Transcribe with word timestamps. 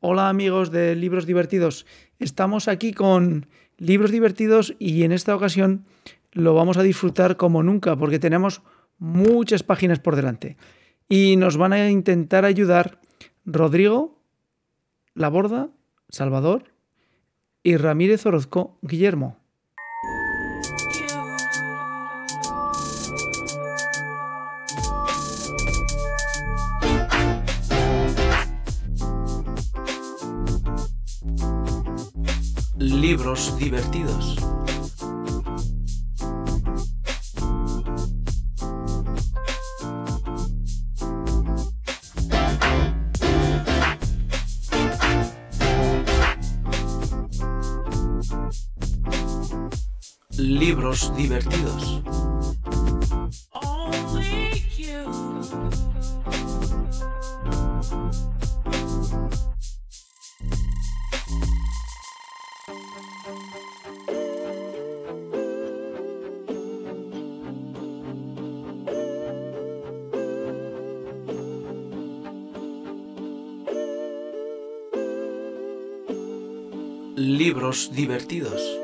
Hola 0.00 0.28
amigos 0.28 0.70
de 0.70 0.94
Libros 0.94 1.26
Divertidos. 1.26 1.84
Estamos 2.20 2.68
aquí 2.68 2.92
con 2.92 3.48
Libros 3.78 4.12
Divertidos 4.12 4.76
y 4.78 5.02
en 5.02 5.10
esta 5.10 5.34
ocasión 5.34 5.86
lo 6.30 6.54
vamos 6.54 6.76
a 6.76 6.84
disfrutar 6.84 7.36
como 7.36 7.64
nunca 7.64 7.96
porque 7.96 8.20
tenemos 8.20 8.62
muchas 9.00 9.64
páginas 9.64 9.98
por 9.98 10.14
delante. 10.14 10.56
Y 11.08 11.34
nos 11.34 11.56
van 11.56 11.72
a 11.72 11.90
intentar 11.90 12.44
ayudar 12.44 13.00
Rodrigo, 13.44 14.22
Laborda, 15.14 15.68
Salvador 16.08 16.72
y 17.64 17.76
Ramírez 17.76 18.24
Orozco 18.24 18.78
Guillermo. 18.82 19.36
Libros 33.08 33.56
divertidos. 33.56 34.36
Libros 50.36 51.10
divertidos. 51.16 52.17
Libros 77.18 77.90
divertidos. 77.92 78.78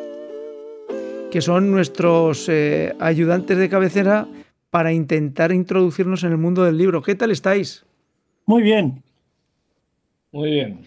Que 1.30 1.40
son 1.40 1.70
nuestros 1.70 2.48
eh, 2.48 2.92
ayudantes 2.98 3.56
de 3.56 3.68
cabecera 3.68 4.26
para 4.70 4.92
intentar 4.92 5.52
introducirnos 5.52 6.24
en 6.24 6.32
el 6.32 6.38
mundo 6.38 6.64
del 6.64 6.76
libro. 6.76 7.00
¿Qué 7.00 7.14
tal 7.14 7.30
estáis? 7.30 7.86
Muy 8.44 8.62
bien. 8.62 9.04
Muy 10.32 10.50
bien. 10.50 10.80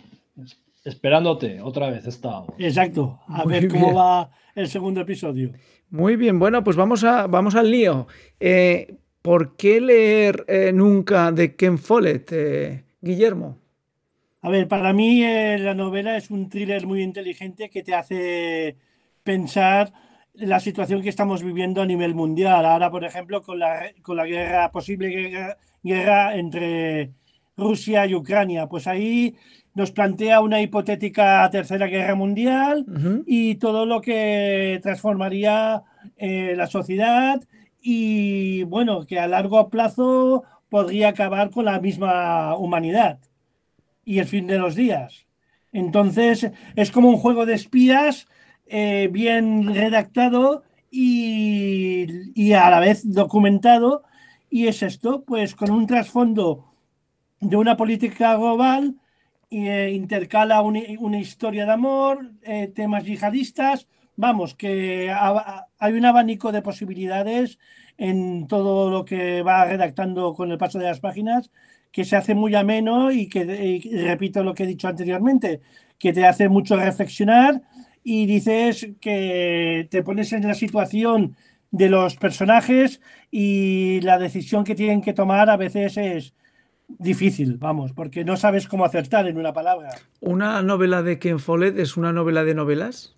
Esperándote, 0.83 1.61
otra 1.61 1.89
vez 1.89 2.05
estábamos. 2.05 2.53
Exacto. 2.59 3.21
A 3.29 3.45
Muy 3.45 3.53
ver 3.53 3.69
cómo 3.69 3.93
va 3.93 4.29
el 4.53 4.67
segundo 4.67 4.99
episodio. 4.99 5.53
Muy 5.89 6.17
bien, 6.17 6.39
bueno, 6.39 6.65
pues 6.65 6.75
vamos, 6.75 7.05
a, 7.05 7.27
vamos 7.27 7.55
al 7.55 7.71
lío. 7.71 8.07
Eh, 8.41 8.93
¿Por 9.21 9.55
qué 9.55 9.79
leer 9.79 10.43
eh, 10.49 10.71
nunca 10.73 11.31
de 11.31 11.55
Ken 11.55 11.77
Follett, 11.77 12.29
eh, 12.33 12.83
Guillermo? 12.99 13.57
A 14.41 14.49
ver, 14.49 14.67
para 14.67 14.93
mí 14.93 15.23
eh, 15.23 15.57
la 15.57 15.73
novela 15.73 16.15
es 16.15 16.29
un 16.29 16.47
thriller 16.47 16.85
muy 16.85 17.01
inteligente 17.01 17.69
que 17.69 17.83
te 17.83 17.95
hace 17.95 18.77
pensar 19.23 19.91
la 20.33 20.59
situación 20.59 21.01
que 21.01 21.09
estamos 21.09 21.43
viviendo 21.43 21.81
a 21.81 21.85
nivel 21.85 22.13
mundial. 22.13 22.65
Ahora, 22.65 22.91
por 22.91 23.03
ejemplo, 23.03 23.41
con 23.41 23.59
la, 23.59 23.91
con 24.03 24.15
la 24.17 24.25
guerra, 24.25 24.71
posible 24.71 25.09
guerra, 25.09 25.57
guerra 25.81 26.35
entre 26.35 27.11
Rusia 27.57 28.05
y 28.05 28.13
Ucrania. 28.13 28.67
Pues 28.67 28.85
ahí 28.85 29.35
nos 29.73 29.91
plantea 29.91 30.41
una 30.41 30.61
hipotética 30.61 31.49
tercera 31.51 31.87
guerra 31.87 32.15
mundial 32.15 32.85
y 33.25 33.55
todo 33.55 33.85
lo 33.85 34.01
que 34.01 34.79
transformaría 34.83 35.83
eh, 36.17 36.53
la 36.55 36.67
sociedad 36.67 37.41
y 37.81 38.63
bueno, 38.63 39.05
que 39.05 39.19
a 39.19 39.27
largo 39.27 39.69
plazo 39.69 40.43
podría 40.69 41.09
acabar 41.09 41.49
con 41.49 41.65
la 41.65 41.79
misma 41.79 42.55
humanidad 42.55 43.19
y 44.07 44.19
el 44.19 44.25
fin 44.33 44.47
de 44.47 44.57
los 44.57 44.73
días. 44.75 45.27
Entonces 45.73 46.49
es 46.75 46.91
como 46.91 47.09
un 47.09 47.17
juego 47.17 47.45
de 47.45 47.55
espías 47.55 48.27
eh, 48.67 49.09
bien 49.11 49.73
redactado 49.75 50.63
y, 50.89 52.53
a 52.53 52.69
la 52.69 52.79
vez 52.79 53.01
documentado. 53.21 54.03
Y 54.49 54.67
es 54.67 54.81
esto, 54.81 55.23
pues 55.25 55.55
con 55.55 55.69
un 55.71 55.85
trasfondo 55.87 56.47
de 57.39 57.55
una 57.57 57.75
política 57.77 58.35
global 58.37 58.95
eh, 59.49 59.91
intercala 59.93 60.61
un- 60.61 60.81
una 60.99 61.19
historia 61.19 61.65
de 61.65 61.71
amor, 61.71 62.31
eh, 62.43 62.67
temas 62.75 63.03
yihadistas, 63.05 63.87
vamos, 64.15 64.55
que 64.55 65.09
ha- 65.11 65.29
ha- 65.29 65.67
hay 65.79 65.93
un 65.93 66.05
abanico 66.05 66.51
de 66.51 66.61
posibilidades 66.61 67.59
en 67.97 68.47
todo 68.47 68.89
lo 68.91 69.05
que 69.05 69.41
va 69.43 69.65
redactando 69.65 70.33
con 70.33 70.51
el 70.51 70.57
paso 70.57 70.79
de 70.79 70.85
las 70.85 70.99
páginas, 70.99 71.49
que 71.91 72.05
se 72.05 72.15
hace 72.15 72.35
muy 72.35 72.55
ameno 72.55 73.11
y 73.11 73.27
que, 73.27 73.81
repito 74.05 74.43
lo 74.43 74.53
que 74.53 74.63
he 74.63 74.67
dicho 74.67 74.87
anteriormente, 74.87 75.61
que 75.97 76.13
te 76.13 76.25
hace 76.25 76.49
mucho 76.49 76.75
reflexionar 76.75 77.61
y 78.03 78.25
dices 78.25 78.89
que 79.01 79.87
te 79.89 80.03
pones 80.03 80.31
en 80.33 80.47
la 80.47 80.53
situación 80.53 81.35
de 81.71 81.89
los 81.89 82.15
personajes 82.15 83.01
y 83.31 83.99
la 84.01 84.17
decisión 84.17 84.63
que 84.63 84.75
tienen 84.75 85.01
que 85.01 85.13
tomar 85.13 85.49
a 85.49 85.57
veces 85.57 85.97
es 85.97 86.33
difícil, 86.87 87.57
vamos, 87.57 87.91
porque 87.91 88.23
no 88.23 88.37
sabes 88.37 88.67
cómo 88.67 88.85
acertar 88.85 89.27
en 89.27 89.37
una 89.37 89.51
palabra. 89.51 89.89
¿Una 90.21 90.61
novela 90.61 91.03
de 91.03 91.19
Ken 91.19 91.39
Follett 91.39 91.77
es 91.77 91.97
una 91.97 92.13
novela 92.13 92.45
de 92.45 92.55
novelas? 92.55 93.16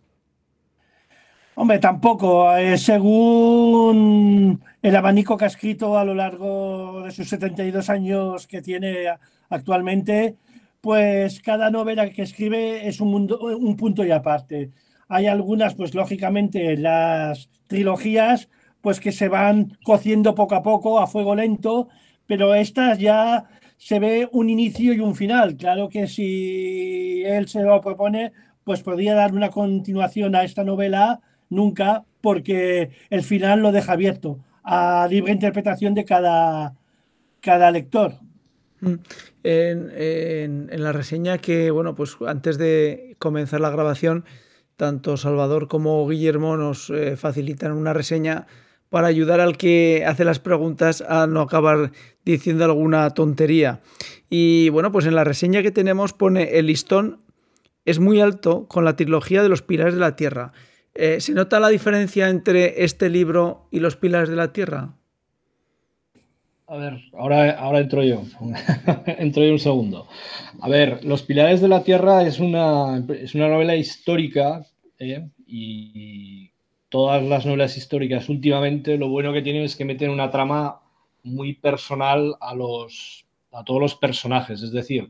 Hombre, 1.61 1.77
tampoco, 1.79 2.55
eh, 2.55 2.77
según 2.77 4.63
el 4.81 4.95
abanico 4.95 5.35
que 5.35 5.43
ha 5.43 5.49
escrito 5.49 5.97
a 5.97 6.05
lo 6.05 6.15
largo 6.15 7.01
de 7.03 7.11
sus 7.11 7.27
72 7.27 7.89
años 7.89 8.47
que 8.47 8.61
tiene 8.61 9.07
actualmente, 9.49 10.37
pues 10.79 11.41
cada 11.41 11.69
novela 11.69 12.09
que 12.11 12.21
escribe 12.21 12.87
es 12.87 13.01
un, 13.01 13.11
mundo, 13.11 13.39
un 13.41 13.75
punto 13.75 14.05
y 14.05 14.11
aparte. 14.11 14.71
Hay 15.09 15.27
algunas, 15.27 15.75
pues 15.75 15.93
lógicamente, 15.93 16.77
las 16.77 17.49
trilogías, 17.67 18.47
pues 18.79 19.01
que 19.01 19.11
se 19.11 19.27
van 19.27 19.77
cociendo 19.83 20.35
poco 20.35 20.55
a 20.55 20.63
poco 20.63 20.97
a 20.97 21.07
fuego 21.07 21.35
lento, 21.35 21.89
pero 22.25 22.55
estas 22.55 22.99
ya 22.99 23.49
se 23.75 23.99
ve 23.99 24.29
un 24.31 24.49
inicio 24.49 24.93
y 24.93 25.01
un 25.01 25.13
final. 25.13 25.57
Claro 25.57 25.89
que 25.89 26.07
si 26.07 27.21
él 27.25 27.49
se 27.49 27.63
lo 27.63 27.81
propone, 27.81 28.31
pues 28.63 28.81
podría 28.81 29.13
dar 29.13 29.33
una 29.33 29.49
continuación 29.49 30.35
a 30.35 30.43
esta 30.45 30.63
novela, 30.63 31.19
nunca, 31.49 32.03
porque 32.21 32.91
el 33.09 33.23
final 33.23 33.61
lo 33.61 33.71
deja 33.71 33.93
abierto 33.93 34.39
a 34.63 35.07
libre 35.09 35.31
interpretación 35.31 35.93
de 35.93 36.05
cada, 36.05 36.75
cada 37.41 37.71
lector. 37.71 38.13
Mm. 38.81 38.93
En, 39.43 40.83
la 40.83 40.91
reseña 40.91 41.37
que, 41.37 41.71
bueno, 41.71 41.95
pues 41.95 42.17
antes 42.25 42.57
de 42.57 43.15
comenzar 43.19 43.61
la 43.61 43.69
grabación, 43.69 44.25
tanto 44.77 45.17
Salvador 45.17 45.67
como 45.67 46.07
Guillermo 46.07 46.55
nos 46.55 46.89
eh, 46.89 47.17
facilitan 47.17 47.71
una 47.73 47.93
reseña 47.93 48.47
para 48.89 49.07
ayudar 49.07 49.39
al 49.39 49.57
que 49.57 50.03
hace 50.07 50.25
las 50.25 50.39
preguntas 50.39 51.01
a 51.01 51.27
no 51.27 51.41
acabar 51.41 51.91
diciendo 52.25 52.65
alguna 52.65 53.09
tontería. 53.11 53.81
Y 54.29 54.69
bueno, 54.69 54.91
pues 54.91 55.05
en 55.05 55.15
la 55.15 55.23
reseña 55.23 55.61
que 55.61 55.71
tenemos 55.71 56.13
pone 56.13 56.57
el 56.57 56.67
listón 56.67 57.21
es 57.85 57.99
muy 57.99 58.19
alto 58.19 58.67
con 58.67 58.85
la 58.85 58.95
trilogía 58.95 59.43
de 59.43 59.49
los 59.49 59.61
Pilares 59.61 59.93
de 59.93 59.99
la 59.99 60.15
Tierra. 60.15 60.53
Eh, 61.01 61.21
¿Se 61.21 61.31
nota 61.31 61.61
la 61.61 61.69
diferencia 61.69 62.27
entre 62.27 62.83
este 62.83 63.07
libro 63.09 63.69
y 63.71 63.79
los 63.79 63.95
Pilares 63.95 64.27
de 64.27 64.35
la 64.35 64.51
Tierra? 64.51 64.97
A 66.67 66.75
ver, 66.75 66.99
ahora, 67.17 67.51
ahora 67.51 67.79
entro 67.79 68.03
yo. 68.03 68.23
entro 69.05 69.45
yo 69.45 69.53
un 69.53 69.59
segundo. 69.59 70.09
A 70.59 70.67
ver, 70.67 71.05
Los 71.05 71.23
Pilares 71.23 71.61
de 71.61 71.69
la 71.69 71.83
Tierra 71.83 72.23
es 72.23 72.41
una, 72.41 73.01
es 73.17 73.33
una 73.33 73.47
novela 73.47 73.77
histórica 73.77 74.65
¿eh? 74.99 75.29
y 75.47 76.51
todas 76.89 77.23
las 77.23 77.45
novelas 77.45 77.77
históricas 77.77 78.27
últimamente 78.27 78.97
lo 78.97 79.07
bueno 79.07 79.31
que 79.31 79.41
tienen 79.41 79.63
es 79.63 79.77
que 79.77 79.85
meten 79.85 80.09
una 80.09 80.31
trama 80.31 80.81
muy 81.23 81.53
personal 81.53 82.35
a, 82.41 82.53
los, 82.55 83.25
a 83.53 83.63
todos 83.63 83.79
los 83.79 83.95
personajes. 83.95 84.61
Es 84.61 84.73
decir, 84.73 85.09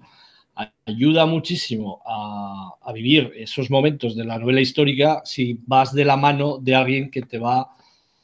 ayuda 0.86 1.26
muchísimo 1.26 2.02
a, 2.06 2.74
a 2.82 2.94
vivir 2.94 3.32
esos 3.36 3.70
momentos 3.70 4.16
de 4.16 4.26
la 4.26 4.38
novela 4.40 4.62
histórica 4.62 5.22
si 5.24 5.60
vas 5.66 5.94
de 5.94 6.06
la 6.06 6.18
mano 6.18 6.58
de 6.58 6.76
alguien 6.76 7.12
que 7.12 7.22
te 7.22 7.38
va 7.38 7.70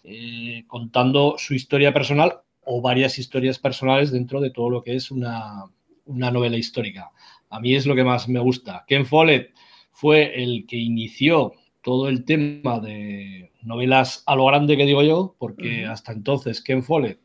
eh, 0.07 0.65
contando 0.67 1.33
su 1.39 1.55
historia 1.55 1.91
personal 1.91 2.41
o 2.63 2.79
varias 2.79 3.17
historias 3.17 3.57
personales 3.57 4.11
dentro 4.11 4.39
de 4.39 4.51
todo 4.51 4.69
lo 4.69 4.83
que 4.83 4.95
es 4.95 5.09
una, 5.09 5.65
una, 6.05 6.29
novela 6.29 6.57
histórica. 6.57 7.09
A 7.49 7.59
mí 7.59 7.73
es 7.73 7.87
lo 7.87 7.95
que 7.95 8.03
más 8.03 8.27
me 8.27 8.39
gusta. 8.39 8.85
Ken 8.87 9.07
Follett 9.07 9.55
fue 9.89 10.43
el 10.43 10.67
que 10.67 10.77
inició 10.77 11.53
todo 11.81 12.07
el 12.07 12.23
tema 12.23 12.79
de 12.79 13.51
novelas 13.63 14.21
a 14.27 14.35
lo 14.35 14.45
grande 14.45 14.77
que 14.77 14.85
digo 14.85 15.01
yo, 15.01 15.35
porque 15.39 15.85
hasta 15.85 16.11
entonces 16.11 16.61
Ken 16.61 16.83
Follett 16.83 17.19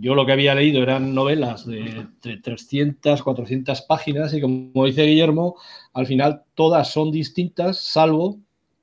yo 0.00 0.14
lo 0.14 0.26
que 0.26 0.32
había 0.32 0.54
leído 0.54 0.82
eran 0.82 1.14
novelas 1.14 1.66
de 1.66 2.06
300, 2.42 3.22
400 3.22 3.82
páginas 3.82 4.34
y 4.34 4.40
como 4.40 4.86
dice 4.86 5.04
Guillermo, 5.04 5.56
al 5.92 6.06
final 6.06 6.42
todas 6.54 6.90
son 6.90 7.10
distintas, 7.10 7.78
salvo 7.78 8.38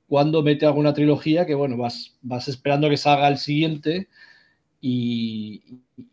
cuando 0.06 0.42
mete 0.42 0.66
alguna 0.66 0.92
trilogía 0.92 1.46
que, 1.46 1.54
bueno, 1.54 1.76
vas, 1.76 2.18
vas 2.22 2.48
esperando 2.48 2.88
que 2.88 2.96
salga 2.96 3.28
el 3.28 3.38
siguiente 3.38 4.08
y, 4.84 5.62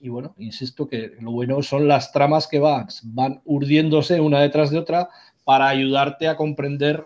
bueno, 0.01 0.36
insisto 0.38 0.88
que 0.88 1.13
lo 1.19 1.31
bueno 1.31 1.62
son 1.63 1.88
las 1.88 2.12
tramas 2.12 2.48
que 2.48 2.60
van, 2.60 2.88
van 3.04 3.42
urdiéndose 3.46 4.22
una 4.22 4.40
detrás 4.40 4.69
de 4.69 4.78
otra 4.78 5.10
para 5.44 5.68
ayudarte 5.68 6.28
a 6.28 6.38
comprender 6.38 7.04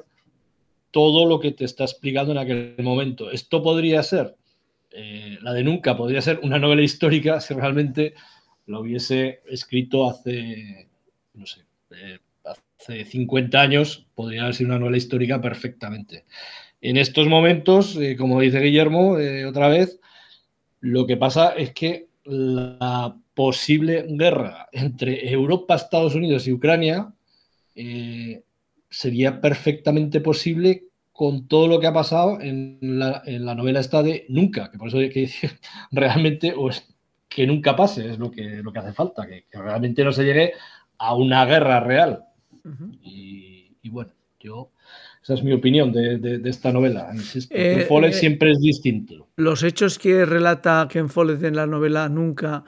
todo 0.92 1.26
lo 1.26 1.40
que 1.40 1.52
te 1.52 1.64
está 1.64 1.86
explicando 1.86 2.34
en 2.34 2.38
aquel 2.38 2.76
momento. 2.84 3.32
Esto 3.32 3.64
podría 3.64 4.04
ser, 4.04 4.36
eh, 4.96 5.40
la 5.42 5.54
de 5.54 5.64
Nunca, 5.64 5.98
podría 5.98 6.22
ser 6.22 6.40
una 6.44 6.60
novela 6.60 6.84
histórica 6.84 7.42
si 7.42 7.56
realmente 7.56 8.14
lo 8.68 8.82
hubiese 8.82 9.42
escrito 9.50 10.08
hace, 10.08 10.88
no 11.34 11.48
sé, 11.48 11.62
eh, 11.92 12.20
hace 12.46 13.04
50 13.04 13.60
años, 13.60 14.06
podría 14.14 14.44
haber 14.44 14.54
sido 14.54 14.70
una 14.70 14.80
novela 14.80 14.98
histórica 14.98 15.42
perfectamente. 15.42 16.26
En 16.80 16.98
estos 16.98 17.28
momentos, 17.28 17.98
eh, 17.98 18.16
como 18.16 18.40
dice 18.40 18.60
Guillermo, 18.60 19.18
otra 19.48 19.68
vez, 19.68 20.00
lo 20.80 21.08
que 21.08 21.18
pasa 21.18 21.54
es 21.56 21.72
que 21.74 22.08
la 22.26 23.18
posible 23.34 24.06
guerra 24.10 24.70
entre 24.72 25.32
Europa, 25.32 25.76
Estados 25.76 26.14
Unidos 26.14 26.48
y 26.48 26.52
Ucrania 26.52 27.12
sería 28.90 29.42
perfectamente 29.42 30.22
posible 30.22 30.84
con 31.14 31.48
todo 31.48 31.68
lo 31.68 31.80
que 31.80 31.88
ha 31.88 31.94
pasado 31.94 32.42
en 32.42 32.80
la, 32.82 33.22
novela 33.56 33.80
esta 33.80 34.02
de 34.02 34.26
Nunca, 34.30 34.72
que 34.72 34.80
por 34.80 34.88
eso 34.88 34.98
hay 34.98 35.12
que 35.12 35.22
decir 35.22 35.52
realmente 35.92 36.54
o 36.58 36.70
es 36.70 36.90
que 37.30 37.48
nunca 37.48 37.76
pase, 37.76 38.10
es 38.10 38.20
lo 38.20 38.30
que, 38.30 38.62
lo 38.64 38.74
que 38.74 38.80
hace 38.80 38.94
falta, 38.94 39.26
que, 39.26 39.46
realmente 39.52 40.04
no 40.04 40.12
se 40.12 40.24
llegue 40.24 40.54
a 40.98 41.16
una 41.16 41.46
guerra 41.46 41.80
real. 41.80 42.26
y, 43.02 43.90
bueno, 43.90 44.12
yo, 44.40 44.72
esa 45.22 45.36
es 45.36 45.44
mi 45.44 45.54
opinión 45.54 45.92
de, 45.92 46.42
esta 46.46 46.72
novela. 46.72 47.12
Eh, 47.50 47.86
Ken 47.88 48.04
eh, 48.04 48.14
siempre 48.14 48.52
es 48.52 48.60
distinto. 48.60 49.28
Los 49.36 49.64
hechos 49.64 49.98
que 49.98 50.26
relata 50.26 50.88
Ken 50.90 51.10
Follett 51.10 51.44
en 51.44 51.56
la 51.56 51.68
novela 51.68 52.10
Nunca 52.10 52.64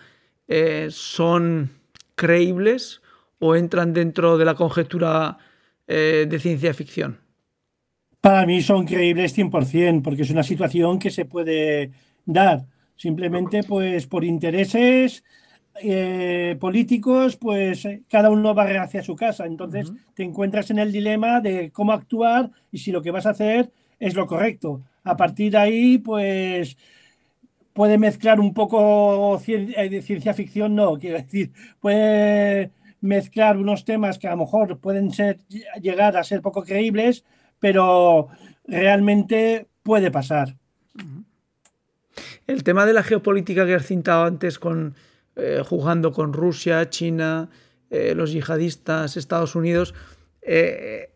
eh, 0.48 0.88
son 0.90 1.72
creíbles 2.16 3.02
o 3.40 3.56
entran 3.56 3.94
dentro 3.94 4.38
de 4.38 4.46
la 4.46 4.56
conjetura 4.56 5.38
de 5.88 6.40
ciencia 6.40 6.74
ficción? 6.74 7.25
Para 8.26 8.48
mí 8.48 8.60
son 8.64 8.88
creíbles 8.88 9.38
100%, 9.38 10.02
porque 10.02 10.24
es 10.24 10.32
una 10.32 10.42
situación 10.42 10.98
que 10.98 11.12
se 11.12 11.26
puede 11.26 11.92
dar. 12.26 12.66
Simplemente, 12.96 13.62
pues 13.62 14.08
por 14.08 14.26
intereses 14.26 15.24
eh, 15.80 16.58
políticos, 16.60 17.36
pues 17.36 17.88
cada 18.10 18.32
uno 18.32 18.56
va 18.56 18.64
hacia 18.82 19.04
su 19.04 19.16
casa. 19.16 19.46
Entonces 19.46 19.94
te 20.16 20.24
encuentras 20.24 20.72
en 20.72 20.80
el 20.80 20.92
dilema 20.92 21.40
de 21.40 21.70
cómo 21.70 21.92
actuar 21.92 22.50
y 22.72 22.80
si 22.80 22.92
lo 22.92 23.04
que 23.04 23.12
vas 23.12 23.28
a 23.28 23.30
hacer 23.30 23.72
es 24.00 24.16
lo 24.16 24.26
correcto. 24.26 24.82
A 25.04 25.16
partir 25.16 25.52
de 25.52 25.60
ahí, 25.60 25.98
pues 26.00 26.78
puede 27.74 28.00
mezclar 28.00 28.40
un 28.40 28.56
poco 28.56 29.40
eh, 29.46 30.02
ciencia 30.02 30.34
ficción, 30.34 30.74
no, 30.74 30.98
quiero 31.00 31.18
decir, 31.18 31.52
puede 31.80 32.72
mezclar 33.02 33.56
unos 33.56 33.86
temas 33.86 34.18
que 34.18 34.28
a 34.28 34.32
lo 34.32 34.38
mejor 34.38 34.80
pueden 34.80 35.12
ser, 35.12 35.38
llegar 35.80 36.18
a 36.18 36.24
ser 36.24 36.42
poco 36.42 36.64
creíbles, 36.64 37.24
pero 37.60 38.28
realmente 38.68 39.68
puede 39.84 40.12
pasar. 40.12 40.56
El 42.48 42.64
tema 42.64 42.86
de 42.86 42.94
la 42.94 43.04
geopolítica 43.04 43.66
que 43.66 43.76
has 43.76 43.86
citado 43.86 44.26
antes, 44.26 44.60
con, 44.60 44.96
eh, 45.36 45.62
jugando 45.66 46.12
con 46.12 46.34
Rusia, 46.34 46.90
China, 46.90 47.50
eh, 47.90 48.14
los 48.16 48.32
yihadistas, 48.32 49.18
Estados 49.18 49.56
Unidos, 49.56 49.94
eh, 50.42 51.10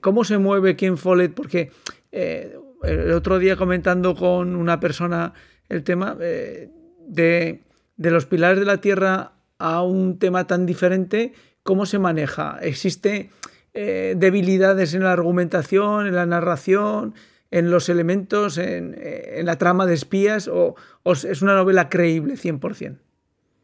¿cómo 0.00 0.24
se 0.24 0.38
mueve 0.38 0.76
Ken 0.76 0.96
Follett? 0.96 1.34
Porque 1.34 1.70
el 2.10 3.12
otro 3.12 3.38
día 3.38 3.56
comentando 3.56 4.14
con 4.14 4.56
una 4.56 4.80
persona 4.80 5.34
el 5.68 5.84
tema 5.84 6.14
de 6.14 7.60
los 7.98 8.26
pilares 8.26 8.58
de 8.58 8.64
la 8.64 8.80
Tierra 8.80 9.32
a 9.58 9.82
un 9.82 10.18
tema 10.18 10.46
tan 10.46 10.64
diferente, 10.64 11.34
¿cómo 11.62 11.84
se 11.84 11.98
maneja? 11.98 12.58
¿Existe 12.62 13.30
eh, 13.74 14.14
debilidades 14.16 14.94
en 14.94 15.04
la 15.04 15.12
argumentación, 15.12 16.06
en 16.06 16.14
la 16.14 16.26
narración, 16.26 17.14
en 17.50 17.70
los 17.70 17.88
elementos, 17.88 18.58
en, 18.58 18.96
la 19.44 19.56
trama 19.58 19.86
de 19.86 19.94
espías, 19.94 20.48
o, 20.48 20.74
es 21.04 21.42
una 21.42 21.54
novela 21.54 21.88
creíble 21.88 22.34
100%? 22.34 22.98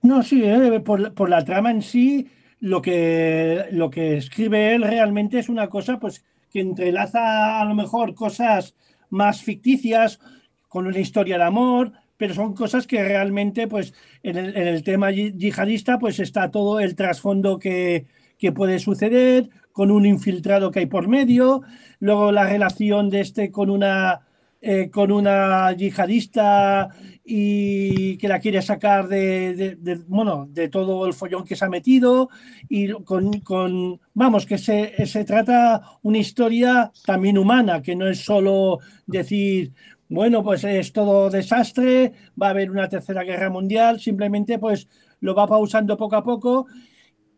No, 0.02 0.22
sí, 0.22 0.42
eh, 0.44 0.80
por, 0.80 1.28
la 1.28 1.44
trama 1.44 1.70
en 1.70 1.82
sí, 1.82 2.28
lo 2.60 2.82
que, 2.82 3.64
lo 3.72 3.90
que 3.90 4.16
escribe 4.16 4.74
él 4.74 4.82
realmente 4.82 5.38
es 5.38 5.48
una 5.48 5.68
cosa 5.68 5.98
pues, 5.98 6.24
que 6.52 6.60
entrelaza 6.60 7.60
a 7.60 7.64
lo 7.64 7.74
mejor 7.74 8.14
cosas 8.14 8.74
más 9.10 9.42
ficticias 9.42 10.20
con 10.68 10.86
una 10.86 10.98
historia 10.98 11.38
de 11.38 11.44
amor, 11.44 11.92
pero 12.16 12.34
son 12.34 12.54
cosas 12.54 12.86
que 12.86 13.02
realmente, 13.02 13.66
pues, 13.68 13.94
en 14.22 14.36
el, 14.36 14.56
en 14.56 14.68
el 14.68 14.82
tema 14.82 15.10
yihadista, 15.10 15.98
pues 15.98 16.18
está 16.18 16.50
todo 16.50 16.80
el 16.80 16.96
trasfondo 16.96 17.58
que, 17.58 18.06
que 18.38 18.52
puede 18.52 18.78
suceder, 18.78 19.48
con 19.76 19.90
un 19.90 20.06
infiltrado 20.06 20.70
que 20.70 20.78
hay 20.78 20.86
por 20.86 21.06
medio, 21.06 21.60
luego 22.00 22.32
la 22.32 22.48
relación 22.48 23.10
de 23.10 23.20
este 23.20 23.50
con 23.50 23.68
una, 23.68 24.22
eh, 24.62 24.88
con 24.88 25.12
una 25.12 25.70
yihadista 25.72 26.88
y 27.22 28.16
que 28.16 28.26
la 28.26 28.38
quiere 28.38 28.62
sacar 28.62 29.06
de, 29.06 29.76
bueno, 30.08 30.48
de 30.50 30.70
todo 30.70 31.04
el 31.04 31.12
follón 31.12 31.44
que 31.44 31.56
se 31.56 31.66
ha 31.66 31.68
metido 31.68 32.30
y 32.70 32.90
con, 33.04 34.00
vamos, 34.14 34.46
que 34.46 34.56
se, 34.56 35.04
se 35.04 35.26
trata 35.26 35.82
una 36.00 36.16
historia 36.16 36.90
también 37.04 37.36
humana, 37.36 37.82
que 37.82 37.94
no 37.94 38.08
es 38.08 38.24
solo 38.24 38.78
decir, 39.06 39.74
bueno, 40.08 40.42
pues 40.42 40.64
es 40.64 40.90
todo 40.90 41.28
desastre, 41.28 42.14
va 42.40 42.46
a 42.46 42.50
haber 42.50 42.70
una 42.70 42.88
tercera 42.88 43.24
guerra 43.24 43.50
mundial, 43.50 44.00
simplemente 44.00 44.58
pues 44.58 44.88
lo 45.20 45.34
va 45.34 45.46
pausando 45.46 45.98
poco 45.98 46.16
a 46.16 46.24
poco 46.24 46.66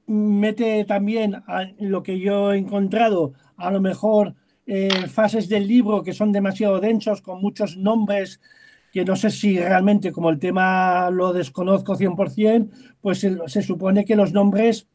mete 0.08 0.84
también 0.84 1.42
lo 1.78 2.02
que 2.02 2.18
yo 2.18 2.52
he 2.52 2.58
encontrado, 2.58 3.34
a 3.56 3.70
lo 3.70 3.80
mejor 3.80 4.34
eh, 4.66 5.06
fases 5.08 5.48
del 5.48 5.68
libro 5.68 6.02
que 6.02 6.12
son 6.12 6.32
demasiado 6.32 6.80
densos, 6.80 7.22
con 7.22 7.40
muchos 7.40 7.76
nombres 7.76 8.40
que 8.92 9.04
no 9.04 9.16
sé 9.16 9.30
si 9.30 9.58
realmente, 9.58 10.12
como 10.12 10.30
el 10.30 10.38
tema 10.38 11.10
lo 11.10 11.32
desconozco 11.32 11.96
100%, 11.96 12.70
pues 13.00 13.20
se, 13.20 13.62
supone 13.62 14.04
que 14.04 14.16
los 14.16 14.32
nombres 14.32 14.88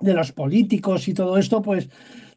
de 0.00 0.14
los 0.14 0.32
políticos 0.32 1.08
y 1.08 1.14
todo 1.14 1.38
esto, 1.38 1.62
pues 1.62 1.88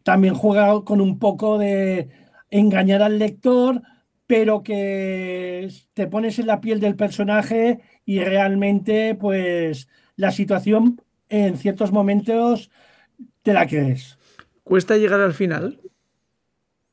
también 0.03 0.35
juega 0.35 0.83
con 0.83 1.01
un 1.01 1.19
poco 1.19 1.57
de 1.57 2.09
engañar 2.51 3.01
al 3.01 3.19
lector, 3.19 3.81
pero 4.27 4.61
que 4.61 5.69
te 5.93 6.07
pones 6.07 6.37
en 6.39 6.47
la 6.47 6.61
piel 6.61 6.79
del 6.79 6.95
personaje 6.95 7.79
y 8.05 8.19
realmente, 8.19 9.15
pues 9.15 9.89
la 10.15 10.31
situación 10.31 11.01
en 11.29 11.57
ciertos 11.57 11.91
momentos 11.91 12.71
te 13.43 13.53
la 13.53 13.67
crees. 13.67 14.17
¿Cuesta 14.63 14.97
llegar 14.97 15.21
al 15.21 15.33
final? 15.33 15.79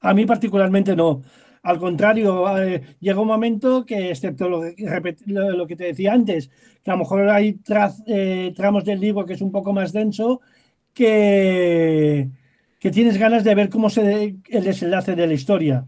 A 0.00 0.14
mí 0.14 0.24
particularmente 0.24 0.94
no. 0.94 1.22
Al 1.62 1.78
contrario, 1.78 2.56
eh, 2.58 2.80
llega 3.00 3.20
un 3.20 3.26
momento 3.26 3.84
que, 3.84 4.10
excepto 4.10 4.48
lo, 4.48 5.66
que 5.66 5.76
te 5.76 5.84
decía 5.84 6.12
antes, 6.12 6.48
que 6.82 6.90
a 6.90 6.94
lo 6.94 7.00
mejor 7.00 7.28
hay 7.28 7.58
eh, 8.06 8.52
tramos 8.54 8.84
del 8.84 9.00
libro 9.00 9.26
que 9.26 9.32
es 9.32 9.40
un 9.40 9.50
poco 9.50 9.72
más 9.72 9.92
denso, 9.92 10.40
que, 10.94 12.30
que 12.78 12.90
tienes 12.92 13.18
ganas 13.18 13.42
de 13.42 13.54
ver 13.56 13.68
cómo 13.68 13.90
se 13.90 14.36
el 14.48 14.64
desenlace 14.64 15.16
de 15.16 15.26
la 15.26 15.34
historia. 15.34 15.86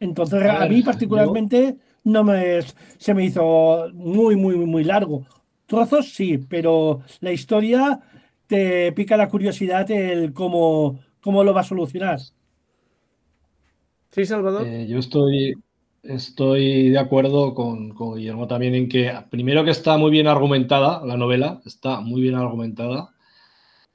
Entonces, 0.00 0.42
a, 0.42 0.66
mí 0.66 0.82
particularmente 0.82 1.76
no 2.04 2.24
me, 2.24 2.60
se 2.98 3.14
me 3.14 3.24
hizo 3.24 3.88
muy, 3.94 4.34
muy, 4.34 4.56
muy 4.56 4.82
largo. 4.82 5.26
Trozos 5.70 6.12
sí, 6.12 6.36
pero 6.36 7.02
la 7.20 7.30
historia 7.30 8.00
te 8.48 8.90
pica 8.90 9.16
la 9.16 9.28
curiosidad 9.28 9.88
el 9.88 10.32
cómo, 10.32 10.98
cómo 11.20 11.44
lo 11.44 11.54
va 11.54 11.60
a 11.60 11.64
solucionar. 11.64 12.18
Sí, 14.10 14.26
Salvador. 14.26 14.66
Eh, 14.66 14.88
yo 14.88 14.98
estoy, 14.98 15.54
estoy 16.02 16.90
de 16.90 16.98
acuerdo 16.98 17.54
con, 17.54 17.94
Guillermo 18.16 18.48
también 18.48 18.74
en 18.74 18.88
que, 18.88 19.14
primero, 19.30 19.64
que 19.64 19.70
está 19.70 19.96
muy 19.96 20.10
bien 20.10 20.26
argumentada 20.26 21.06
la 21.06 21.16
novela, 21.16 21.60
está 21.64 22.00
muy 22.00 22.20
bien 22.20 22.34
argumentada. 22.34 23.10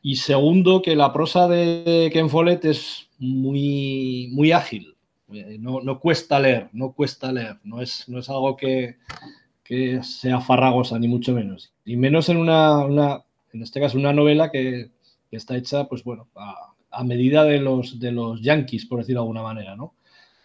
Y 0.01 0.15
segundo, 0.15 0.81
que 0.81 0.95
la 0.95 1.11
prosa 1.11 1.49
de 1.49 2.09
Ken 2.13 2.29
Follett 2.29 2.63
es 2.63 3.09
muy, 3.19 4.29
muy 4.31 4.53
ágil. 4.53 4.95
Eh, 5.33 5.57
no, 5.59 5.81
no, 5.81 5.99
cuesta 5.99 6.39
leer, 6.39 6.69
no 6.71 6.93
cuesta 6.93 7.33
leer. 7.33 7.57
No 7.65 7.81
es, 7.81 8.07
no 8.07 8.19
es 8.19 8.29
algo 8.29 8.55
que, 8.55 8.95
que 9.65 10.03
sea 10.03 10.39
farragosa, 10.39 10.97
ni 10.99 11.07
mucho 11.07 11.33
menos. 11.33 11.73
Y 11.83 11.97
menos 11.97 12.29
en 12.29 12.37
una, 12.37 12.83
en 13.51 13.63
este 13.63 13.81
caso, 13.81 13.97
una 13.97 14.13
novela 14.13 14.51
que, 14.51 14.91
está 15.31 15.57
hecha, 15.57 15.89
pues 15.89 16.05
bueno, 16.05 16.29
a, 16.35 17.03
medida 17.03 17.43
de 17.43 17.59
los, 17.59 17.99
de 17.99 18.13
los 18.13 18.41
yankees, 18.41 18.85
por 18.85 18.99
decirlo 18.99 19.19
de 19.19 19.23
alguna 19.23 19.43
manera, 19.43 19.75
¿no? 19.75 19.95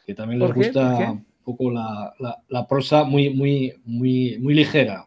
Que 0.04 0.14
también 0.14 0.40
les 0.40 0.52
gusta 0.52 1.12
un 1.12 1.24
poco 1.44 1.70
la, 1.70 2.66
prosa 2.68 3.04
muy, 3.04 3.30
muy, 3.30 3.74
muy, 3.84 4.36
muy 4.40 4.54
ligera. 4.54 5.06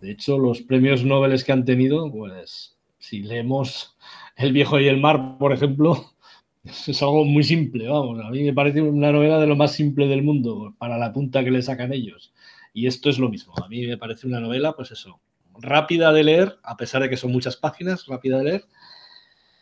De 0.00 0.10
hecho, 0.10 0.36
los 0.38 0.62
premios 0.62 1.04
Nobel 1.04 1.44
que 1.44 1.52
han 1.52 1.64
tenido, 1.64 2.10
pues 2.10 2.76
si 2.98 3.22
leemos 3.22 3.96
El 4.36 4.52
viejo 4.52 4.80
y 4.80 4.88
el 4.88 5.00
mar, 5.00 5.36
por 5.38 5.52
ejemplo, 5.52 6.12
es 6.64 7.02
algo 7.02 7.24
muy 7.24 7.44
simple, 7.44 7.86
vamos. 7.86 8.24
A 8.24 8.30
mí 8.30 8.42
me 8.42 8.52
parece 8.52 8.82
una 8.82 9.12
novela 9.12 9.38
de 9.38 9.46
lo 9.46 9.54
más 9.54 9.72
simple 9.72 10.08
del 10.08 10.22
mundo 10.22 10.74
para 10.78 10.98
la 10.98 11.12
punta 11.12 11.44
que 11.44 11.50
le 11.52 11.62
sacan 11.62 11.92
ellos. 11.92 12.32
Y 12.72 12.86
esto 12.86 13.10
es 13.10 13.18
lo 13.18 13.28
mismo. 13.28 13.54
A 13.62 13.68
mí 13.68 13.86
me 13.86 13.98
parece 13.98 14.26
una 14.26 14.40
novela, 14.40 14.74
pues 14.74 14.90
eso, 14.90 15.20
rápida 15.58 16.12
de 16.12 16.24
leer, 16.24 16.58
a 16.62 16.76
pesar 16.76 17.02
de 17.02 17.10
que 17.10 17.16
son 17.16 17.32
muchas 17.32 17.56
páginas, 17.56 18.06
rápida 18.06 18.38
de 18.38 18.44
leer. 18.44 18.64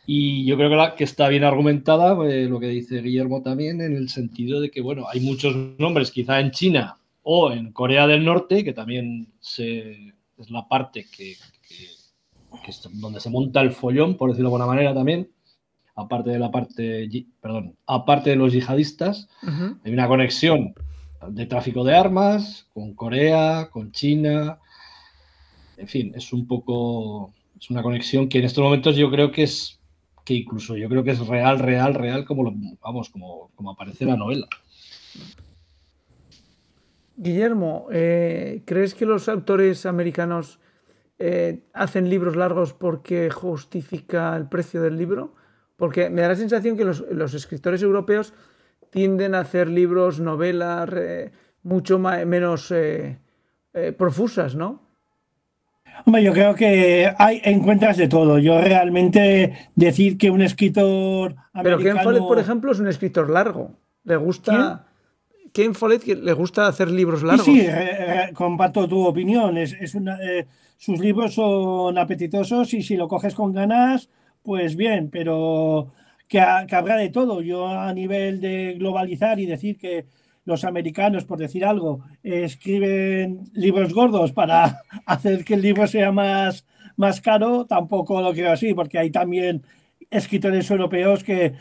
Y 0.05 0.45
yo 0.45 0.57
creo 0.57 0.69
que, 0.69 0.75
la, 0.75 0.95
que 0.95 1.03
está 1.03 1.27
bien 1.29 1.43
argumentada 1.43 2.17
eh, 2.27 2.47
lo 2.47 2.59
que 2.59 2.67
dice 2.67 3.01
Guillermo 3.01 3.41
también, 3.41 3.81
en 3.81 3.95
el 3.95 4.09
sentido 4.09 4.59
de 4.59 4.71
que, 4.71 4.81
bueno, 4.81 5.05
hay 5.07 5.19
muchos 5.19 5.55
nombres, 5.77 6.11
quizá 6.11 6.39
en 6.39 6.51
China 6.51 6.97
o 7.23 7.51
en 7.51 7.71
Corea 7.71 8.07
del 8.07 8.25
Norte, 8.25 8.63
que 8.63 8.73
también 8.73 9.31
se, 9.39 10.13
es 10.37 10.49
la 10.49 10.67
parte 10.67 11.05
que, 11.15 11.35
es 12.67 12.89
donde 12.93 13.19
se 13.19 13.29
monta 13.29 13.61
el 13.61 13.71
follón, 13.71 14.17
por 14.17 14.29
decirlo 14.29 14.49
de 14.49 14.55
alguna 14.55 14.73
manera 14.73 14.93
también, 14.93 15.29
aparte 15.95 16.31
de 16.31 16.39
la 16.39 16.51
parte, 16.51 17.09
perdón, 17.39 17.75
aparte 17.85 18.31
de 18.31 18.35
los 18.35 18.53
yihadistas, 18.53 19.29
hay 19.83 19.93
una 19.93 20.07
conexión 20.07 20.73
de 21.29 21.45
tráfico 21.45 21.83
de 21.83 21.95
armas 21.95 22.67
con 22.73 22.93
Corea, 22.93 23.69
con 23.71 23.91
China, 23.91 24.59
en 25.77 25.87
fin, 25.87 26.13
es 26.15 26.31
un 26.31 26.47
poco, 26.47 27.33
es 27.59 27.69
una 27.69 27.81
conexión 27.81 28.29
que 28.29 28.39
en 28.39 28.45
estos 28.45 28.63
momentos 28.63 28.95
yo 28.95 29.09
creo 29.09 29.31
que 29.31 29.43
es, 29.43 29.79
que 30.23 30.35
incluso 30.35 30.77
yo 30.77 30.87
creo 30.89 31.03
que 31.03 31.11
es 31.11 31.27
real, 31.27 31.59
real, 31.59 31.95
real, 31.95 32.25
como 32.25 32.43
lo, 32.43 32.53
vamos, 32.81 33.09
como, 33.09 33.49
como 33.55 33.71
aparece 33.71 34.05
la 34.05 34.15
novela. 34.15 34.47
Guillermo, 37.15 37.87
eh, 37.91 38.63
¿crees 38.65 38.95
que 38.95 39.05
los 39.05 39.29
autores 39.29 39.85
americanos 39.85 40.59
eh, 41.19 41.63
hacen 41.73 42.09
libros 42.09 42.35
largos 42.35 42.73
porque 42.73 43.29
justifica 43.29 44.35
el 44.35 44.47
precio 44.47 44.81
del 44.81 44.97
libro? 44.97 45.35
Porque 45.77 46.09
me 46.09 46.21
da 46.21 46.29
la 46.29 46.35
sensación 46.35 46.77
que 46.77 46.83
los, 46.83 47.33
escritores 47.33 47.81
europeos 47.83 48.33
tienden 48.91 49.33
a 49.33 49.39
hacer 49.39 49.67
libros, 49.67 50.19
novelas, 50.19 50.89
mucho 51.63 51.97
menos 51.97 52.71
eh, 52.71 53.17
profusas, 53.97 54.55
¿no? 54.55 54.81
Hombre, 56.05 56.23
yo 56.23 56.33
creo 56.33 56.55
que 56.55 57.11
hay 57.17 57.41
encuentras 57.43 57.97
de 57.97 58.07
todo. 58.07 58.37
Yo 58.39 58.61
realmente 58.61 59.69
decir 59.75 60.17
que 60.17 60.29
un 60.31 60.41
escritor 60.41 61.35
americano... 61.53 61.63
Pero 61.63 61.77
Ken 61.77 62.03
Follett, 62.03 62.23
por 62.23 62.39
ejemplo, 62.39 62.71
es 62.71 62.79
un 62.79 62.87
escritor 62.87 63.29
largo. 63.29 63.71
Le 64.03 64.15
gusta... 64.17 64.87
Ken 65.53 65.75
Follett 65.75 66.05
le 66.05 66.33
gusta 66.33 66.67
hacer 66.67 66.89
libros 66.89 67.23
largos. 67.23 67.45
Sí, 67.45 67.67
comparto 68.33 68.87
tu 68.87 69.05
opinión. 69.05 69.57
Es, 69.57 69.73
eh, 69.73 70.47
sus 70.77 70.99
libros 70.99 71.33
son 71.33 71.97
apetitosos 71.97 72.73
y 72.73 72.81
si 72.81 72.95
lo 72.95 73.07
coges 73.07 73.35
con 73.35 73.51
ganas, 73.51 74.09
pues 74.43 74.75
bien, 74.77 75.09
pero 75.11 75.91
que, 76.31 76.75
habrá 76.75 76.95
de 76.95 77.09
todo. 77.09 77.41
Yo 77.41 77.67
a 77.67 77.93
nivel 77.93 78.41
de 78.41 78.75
globalizar 78.79 79.39
y 79.39 79.45
decir 79.45 79.77
que 79.77 80.05
los 80.45 80.63
americanos, 80.63 81.25
por 81.25 81.37
decir 81.37 81.63
algo, 81.63 82.03
escriben 82.23 83.51
libros 83.53 83.93
gordos 83.93 84.31
para 84.31 84.81
hacer 85.05 85.43
que 85.43 85.53
el 85.53 85.61
libro 85.61 85.85
sea 85.85 86.11
más, 86.11 86.65
más 86.95 87.21
caro, 87.21 87.65
tampoco 87.65 88.21
lo 88.21 88.33
creo 88.33 88.51
así, 88.51 88.73
porque 88.73 88.97
hay 88.97 89.11
también 89.11 89.63
escritores 90.09 90.71
europeos 90.71 91.23
que 91.23 91.53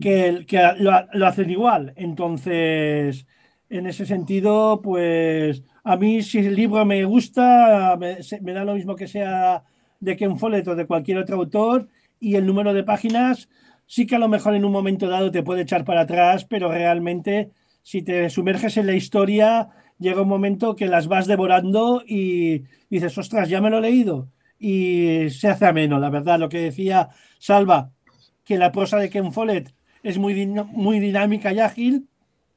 que, 0.00 0.46
lo, 0.78 1.26
hacen 1.26 1.50
igual. 1.50 1.92
Entonces, 1.96 3.26
en 3.68 3.86
ese 3.86 4.06
sentido, 4.06 4.80
pues 4.82 5.62
a 5.84 5.96
mí 5.96 6.22
si 6.22 6.38
el 6.38 6.54
libro 6.56 6.84
me 6.84 7.04
gusta, 7.04 7.96
me, 7.98 8.52
da 8.52 8.64
lo 8.64 8.74
mismo 8.74 8.96
que 8.96 9.08
sea 9.08 9.64
de 10.00 10.16
Ken 10.16 10.38
Follett 10.38 10.68
o 10.68 10.74
de 10.76 10.86
cualquier 10.86 11.18
otro 11.18 11.36
autor 11.36 11.88
y 12.20 12.36
el 12.36 12.46
número 12.46 12.74
de 12.74 12.84
páginas 12.84 13.48
sí 13.92 14.06
que 14.06 14.16
a 14.16 14.18
lo 14.18 14.26
mejor 14.26 14.54
en 14.54 14.64
un 14.64 14.72
momento 14.72 15.06
dado 15.06 15.30
te 15.30 15.42
puede 15.42 15.60
echar 15.60 15.84
para 15.84 16.00
atrás, 16.00 16.46
pero 16.46 16.72
realmente 16.72 17.50
si 17.82 18.00
te 18.00 18.30
sumerges 18.30 18.78
en 18.78 18.86
la 18.86 18.94
historia, 18.94 19.68
llega 19.98 20.22
un 20.22 20.30
momento 20.30 20.74
que 20.74 20.86
las 20.86 21.08
vas 21.08 21.26
devorando 21.26 22.02
y 22.06 22.62
dices, 22.88 23.18
ostras, 23.18 23.50
ya 23.50 23.60
me 23.60 23.68
lo 23.68 23.76
he 23.76 23.82
leído. 23.82 24.28
Y 24.58 25.28
se 25.28 25.48
hace 25.50 25.66
ameno, 25.66 25.98
la 25.98 26.08
verdad, 26.08 26.38
lo 26.38 26.48
que 26.48 26.60
decía 26.60 27.10
Salva, 27.38 27.90
que 28.46 28.56
la 28.56 28.72
prosa 28.72 28.96
de 28.96 29.10
Ken 29.10 29.30
Follett 29.30 29.74
es 30.02 30.16
muy, 30.16 30.32
dinámica 30.32 31.52
y 31.52 31.60
ágil 31.60 32.08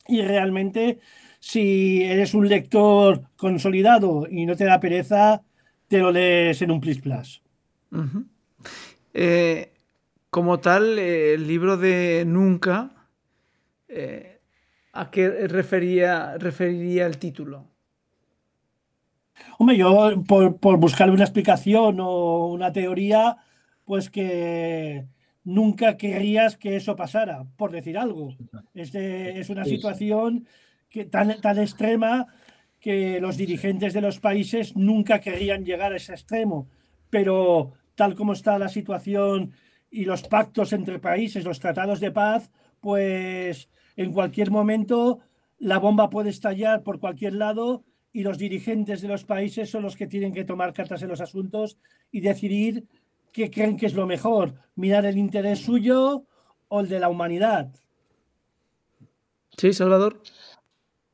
y 0.08 0.22
realmente 0.22 1.00
si 1.42 2.02
eres 2.02 2.34
un 2.34 2.48
lector 2.48 3.24
consolidado 3.36 4.26
y 4.32 4.46
no 4.46 4.56
te 4.56 4.64
da 4.64 4.80
pereza, 4.80 5.42
te 5.90 6.00
lo 6.00 6.12
lees 6.12 6.62
en 6.62 6.72
un 6.72 6.80
plis 6.80 7.02
plus. 7.02 7.42
Eh, 9.14 9.75
como 10.36 10.60
tal, 10.60 11.00
el 11.00 11.48
libro 11.48 11.78
de 11.78 12.26
Nunca, 12.28 12.92
eh, 13.88 14.42
¿a 14.92 15.10
qué 15.10 15.30
refería, 15.48 16.38
referiría 16.38 17.06
el 17.06 17.20
título? 17.20 17.72
Hombre, 19.58 19.78
yo 19.78 20.22
por, 20.28 20.58
por 20.58 20.76
buscar 20.76 21.10
una 21.10 21.24
explicación 21.24 22.02
o 22.02 22.48
una 22.48 22.74
teoría, 22.74 23.38
pues 23.86 24.10
que 24.10 25.06
nunca 25.46 25.96
querrías 25.96 26.58
que 26.58 26.76
eso 26.76 26.98
pasara, 26.98 27.46
por 27.56 27.72
decir 27.72 27.98
algo. 27.98 28.36
Es, 28.74 28.94
es 28.94 29.50
una 29.50 29.64
situación 29.64 30.50
que, 30.90 31.06
tan, 31.06 31.40
tan 31.40 31.60
extrema 31.60 32.28
que 32.82 33.22
los 33.22 33.38
dirigentes 33.38 33.94
de 33.94 34.02
los 34.02 34.20
países 34.20 34.76
nunca 34.76 35.22
querrían 35.22 35.64
llegar 35.64 35.94
a 35.94 35.96
ese 35.96 36.12
extremo, 36.12 36.68
pero 37.10 37.72
tal 37.96 38.16
como 38.16 38.34
está 38.34 38.60
la 38.60 38.68
situación 38.68 39.54
y 39.96 40.04
los 40.04 40.24
pactos 40.24 40.74
entre 40.74 41.00
países, 41.00 41.46
los 41.46 41.62
tratados 41.62 42.02
de 42.02 42.12
paz, 42.12 42.52
pues 42.82 43.70
en 43.96 44.12
cualquier 44.12 44.52
momento 44.52 45.20
la 45.58 45.80
bomba 45.80 46.10
puede 46.10 46.32
estallar 46.32 46.84
por 46.84 47.00
cualquier 47.00 47.34
lado 47.34 47.86
y 48.12 48.24
los 48.24 48.38
dirigentes 48.38 49.02
de 49.02 49.08
los 49.08 49.24
países 49.24 49.70
son 49.70 49.84
los 49.84 49.96
que 49.96 50.08
tienen 50.08 50.34
que 50.34 50.44
tomar 50.44 50.74
cartas 50.74 51.02
en 51.02 51.08
los 51.08 51.22
asuntos 51.22 51.78
y 52.12 52.20
decidir 52.20 52.86
¿qué 53.32 53.50
creen 53.50 53.78
que 53.78 53.86
es 53.86 53.94
lo 53.94 54.06
mejor? 54.06 54.56
¿Mirar 54.76 55.06
el 55.06 55.18
interés 55.18 55.60
suyo 55.60 56.26
o 56.68 56.82
el 56.82 56.90
de 56.90 57.00
la 57.00 57.08
humanidad? 57.08 57.74
Sí, 59.58 59.72
Salvador. 59.72 60.22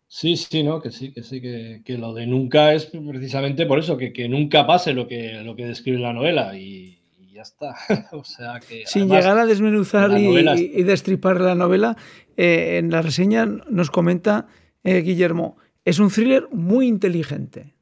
Sí, 0.07 0.35
sí, 0.35 0.63
¿no? 0.63 0.81
Que 0.81 0.89
sí, 0.89 1.13
que 1.13 1.21
sí, 1.21 1.39
que, 1.39 1.97
lo 1.99 2.13
de 2.13 2.25
nunca 2.25 2.73
es 2.73 2.87
precisamente 2.87 3.67
por 3.67 3.77
eso, 3.77 3.95
que, 3.95 4.27
nunca 4.27 4.65
pase 4.65 4.93
lo 4.93 5.07
que, 5.07 5.41
lo 5.43 5.55
que 5.55 5.67
describe 5.67 5.99
la 5.99 6.13
novela 6.13 6.57
y, 6.57 7.00
ya 7.41 7.43
está. 7.43 7.75
o 8.11 8.23
sea 8.23 8.59
que. 8.59 8.83
Sin 8.85 9.09
llegar 9.09 9.37
a 9.37 9.45
desmenuzar 9.45 10.17
y, 10.17 10.83
destripar 10.83 11.41
la 11.41 11.55
novela, 11.55 11.97
eh, 12.37 12.77
en 12.77 12.91
la 12.91 13.01
reseña 13.01 13.45
nos 13.45 13.89
comenta 13.89 14.47
eh, 14.83 15.01
Guillermo, 15.01 15.57
es 15.85 15.99
un 15.99 16.09
thriller 16.09 16.47
muy 16.51 16.87
inteligente 16.87 17.75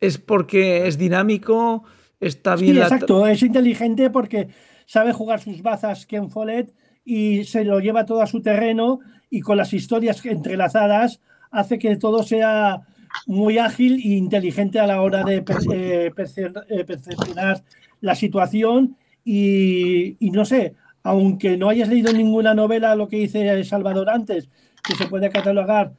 es 0.00 0.18
porque 0.18 0.86
es 0.86 0.98
dinámico, 0.98 1.84
está 2.20 2.56
bien. 2.56 2.76
Sí, 2.76 2.80
exacto, 2.80 3.26
es 3.26 3.42
inteligente 3.42 4.10
porque 4.10 4.48
sabe 4.86 5.12
jugar 5.12 5.40
sus 5.40 5.62
bazas 5.62 6.06
Ken 6.06 6.30
Follett 6.30 6.72
y 7.04 7.44
se 7.44 7.64
lo 7.64 7.80
lleva 7.80 8.06
todo 8.06 8.22
a 8.22 8.26
su 8.26 8.40
terreno 8.40 9.00
y 9.30 9.40
con 9.40 9.56
las 9.56 9.72
historias 9.72 10.24
entrelazadas 10.24 11.20
hace 11.50 11.78
que 11.78 11.96
todo 11.96 12.22
sea 12.22 12.82
muy 13.26 13.58
ágil 13.58 13.94
e 13.94 14.16
inteligente 14.16 14.80
a 14.80 14.86
la 14.86 15.02
hora 15.02 15.24
de 15.24 15.36
eh, 15.36 15.44
eh, 15.72 16.84
percepcionar 16.84 17.62
la 18.00 18.14
situación 18.14 18.96
y, 19.24 20.16
y, 20.18 20.30
no 20.30 20.44
sé, 20.44 20.74
aunque 21.02 21.56
no 21.56 21.68
hayas 21.68 21.88
leído 21.88 22.12
ninguna 22.12 22.54
novela, 22.54 22.94
lo 22.94 23.08
que 23.08 23.18
dice 23.18 23.64
Salvador 23.64 24.10
antes, 24.10 24.48
que 24.82 24.94
se 24.94 25.06
puede 25.06 25.30
catalogar 25.30 25.92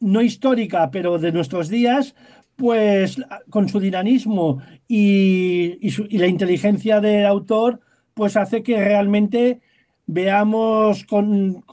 no 0.00 0.22
histórica, 0.22 0.90
pero 0.90 1.18
de 1.18 1.32
nuestros 1.32 1.68
días, 1.68 2.14
pues 2.56 3.20
con 3.50 3.68
su 3.68 3.80
dinamismo 3.80 4.60
y, 4.86 5.78
la 6.16 6.26
inteligencia 6.26 7.00
del 7.00 7.26
autor, 7.26 7.80
pues 8.14 8.36
hace 8.36 8.62
que 8.62 8.82
realmente 8.82 9.60
veamos 10.06 11.04
con, 11.04 11.64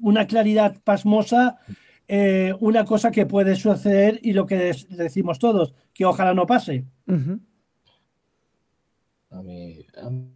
una 0.00 0.26
claridad 0.26 0.76
pasmosa 0.84 1.58
eh, 2.12 2.52
una 2.58 2.84
cosa 2.84 3.12
que 3.12 3.24
puede 3.24 3.54
suceder 3.54 4.18
y 4.22 4.32
lo 4.32 4.44
que 4.44 4.74
decimos 4.88 5.38
todos, 5.38 5.74
que 5.94 6.04
ojalá 6.04 6.34
no 6.34 6.44
pase. 6.44 6.84
a, 9.30 9.42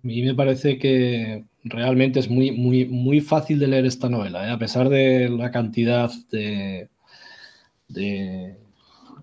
mí, 0.02 0.22
me 0.22 0.34
parece 0.34 0.78
que 0.78 1.44
realmente 1.64 2.20
es 2.20 2.30
muy, 2.30 2.52
muy, 2.52 2.84
muy 2.84 3.20
fácil 3.20 3.58
de 3.58 3.66
leer 3.66 3.86
esta 3.86 4.08
novela, 4.08 4.46
¿eh? 4.46 4.52
a 4.52 4.58
pesar 4.58 4.88
de 4.88 5.28
la 5.28 5.50
cantidad 5.50 6.12
de, 6.30 6.88
de 7.88 8.56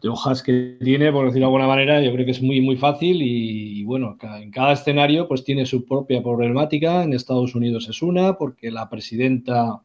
de 0.01 0.09
hojas 0.09 0.41
que 0.41 0.77
tiene, 0.81 1.11
por 1.11 1.25
decirlo 1.25 1.45
de 1.45 1.53
alguna 1.53 1.67
manera, 1.67 2.01
yo 2.01 2.11
creo 2.11 2.25
que 2.25 2.31
es 2.31 2.41
muy, 2.41 2.59
muy 2.59 2.75
fácil 2.75 3.21
y, 3.21 3.83
bueno, 3.83 4.17
en 4.39 4.49
cada 4.49 4.73
escenario 4.73 5.27
pues 5.27 5.43
tiene 5.43 5.65
su 5.65 5.85
propia 5.85 6.23
problemática. 6.23 7.03
En 7.03 7.13
Estados 7.13 7.53
Unidos 7.53 7.87
es 7.87 8.01
una, 8.01 8.37
porque 8.37 8.71
la 8.71 8.89
presidenta, 8.89 9.79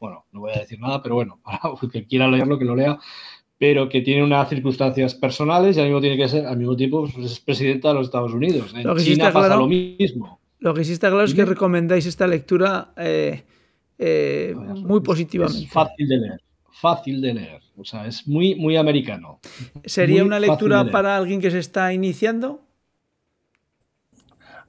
bueno, 0.00 0.24
no 0.32 0.40
voy 0.40 0.52
a 0.52 0.60
decir 0.60 0.78
nada, 0.80 1.02
pero 1.02 1.16
bueno, 1.16 1.38
para 1.44 1.60
el 1.82 1.90
que 1.90 2.06
quiera 2.06 2.28
leerlo, 2.28 2.58
que 2.58 2.64
lo 2.64 2.76
lea, 2.76 2.98
pero 3.58 3.88
que 3.88 4.00
tiene 4.02 4.22
unas 4.22 4.48
circunstancias 4.48 5.14
personales 5.14 5.76
y 5.76 5.80
al 5.80 5.86
mismo, 5.86 6.00
tiene 6.00 6.16
que 6.16 6.28
ser, 6.28 6.46
al 6.46 6.56
mismo 6.56 6.76
tiempo 6.76 7.08
pues, 7.12 7.32
es 7.32 7.40
presidenta 7.40 7.88
de 7.88 7.94
los 7.94 8.06
Estados 8.06 8.32
Unidos. 8.32 8.72
En 8.74 8.84
Lo 8.84 8.94
que 8.94 9.00
sí 9.00 9.12
China 9.12 9.28
está 9.28 9.32
pasa 9.34 9.48
claro- 9.48 9.62
lo 9.62 9.68
mismo. 9.68 10.40
Lo 10.60 10.74
que 10.74 10.84
sí 10.84 10.92
está 10.92 11.08
claro 11.08 11.24
es 11.24 11.34
que 11.34 11.44
recomendáis 11.44 12.04
esta 12.06 12.26
lectura 12.26 12.92
eh, 12.96 13.44
eh, 13.96 14.54
muy 14.56 15.00
positivamente. 15.00 15.64
Es 15.66 15.70
fácil 15.72 16.08
de 16.08 16.16
leer, 16.18 16.40
fácil 16.70 17.20
de 17.20 17.34
leer. 17.34 17.62
O 17.76 17.84
sea, 17.84 18.06
es 18.06 18.26
muy, 18.26 18.56
muy 18.56 18.76
americano. 18.76 19.38
¿Sería 19.84 20.22
muy 20.22 20.26
una 20.26 20.40
lectura 20.40 20.90
para 20.90 21.16
alguien 21.16 21.40
que 21.40 21.52
se 21.52 21.60
está 21.60 21.92
iniciando? 21.92 22.67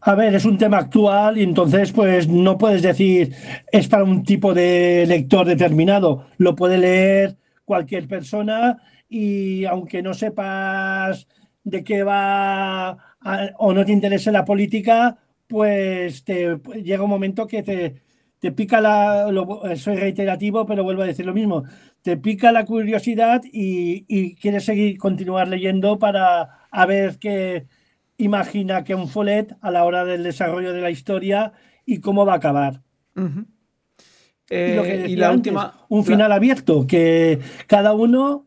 A 0.01 0.15
ver, 0.15 0.34
es 0.34 0.46
un 0.46 0.58
tema 0.58 0.77
actual 0.77 1.38
y 1.38 1.44
entonces 1.44 1.91
pues 1.91 2.27
no 2.27 2.58
puedes 2.58 2.82
decir 2.82 3.36
es 3.72 3.88
para 3.89 4.06
un 4.06 4.24
tipo 4.24 4.53
de 4.53 5.06
lector 5.08 5.46
determinado. 5.46 6.27
Lo 6.38 6.56
puede 6.56 6.77
leer 6.77 7.38
cualquier 7.65 8.08
persona 8.08 8.82
y 9.10 9.65
aunque 9.65 10.01
no 10.01 10.13
sepas 10.13 11.27
de 11.63 11.84
qué 11.84 12.03
va 12.03 12.98
o 13.58 13.74
no 13.74 13.86
te 13.86 13.91
interese 13.91 14.32
la 14.32 14.46
política, 14.46 15.18
pues 15.48 16.24
te 16.24 16.58
llega 16.82 17.03
un 17.03 17.10
momento 17.10 17.46
que 17.46 17.63
te, 17.63 18.01
te 18.39 18.51
pica 18.53 18.79
la... 18.79 19.27
soy 19.75 19.98
reiterativo, 19.98 20.65
pero 20.65 20.84
vuelvo 20.84 21.01
a 21.03 21.08
decir 21.08 21.25
lo 21.25 21.34
mismo. 21.34 21.65
Te 22.01 22.15
pica 22.15 22.53
la 22.53 22.65
curiosidad 22.65 23.41
y, 23.44 24.06
y 24.08 24.36
quieres 24.36 24.63
seguir, 24.63 24.98
continuar 24.98 25.50
leyendo 25.50 26.00
para 26.00 26.68
a 26.72 26.86
ver 26.86 27.18
qué 27.20 27.68
imagina 28.19 28.83
que 28.83 28.93
un 28.95 29.07
Follett 29.07 29.55
a 29.61 29.71
la 29.71 29.83
hora 29.85 30.05
del 30.05 30.23
desarrollo 30.23 30.71
de 30.73 30.81
la 30.81 30.91
historia 30.91 31.53
y 31.85 31.99
cómo 31.99 32.25
va 32.25 32.33
a 32.33 32.38
acabar. 32.38 32.81
Y 33.15 34.73
lo 34.75 34.83
que 34.83 35.05
Eh, 35.05 35.05
y 35.09 35.15
la 35.15 35.29
antes, 35.29 35.51
última, 35.53 35.73
un 35.89 35.99
la- 35.99 36.05
final 36.05 36.31
abierto, 36.31 36.85
que 36.88 37.39
cada 37.67 37.93
uno 37.93 38.45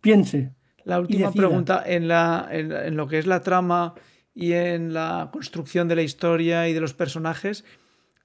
piense. 0.00 0.52
La 0.84 0.98
última 1.00 1.30
pregunta, 1.32 1.82
en, 1.86 2.08
la, 2.08 2.48
en, 2.50 2.72
en 2.72 2.96
lo 2.96 3.06
que 3.08 3.18
es 3.18 3.26
la 3.26 3.42
trama 3.42 3.94
y 4.34 4.52
en 4.52 4.92
la 4.94 5.28
construcción 5.32 5.86
de 5.88 5.96
la 5.96 6.02
historia 6.02 6.68
y 6.68 6.72
de 6.72 6.80
los 6.80 6.94
personajes, 6.94 7.64